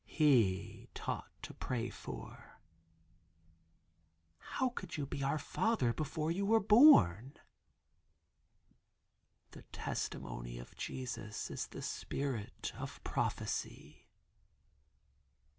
[0.07, 2.59] He taught to pray for."
[4.39, 7.37] "How could you be 'Our Father' before you were born?"
[9.51, 14.07] "The testimony of Jesus is the spirit of prophecy."